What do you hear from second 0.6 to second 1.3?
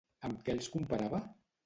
comparava?